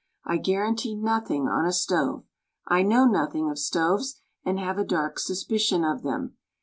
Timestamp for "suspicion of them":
5.19-6.37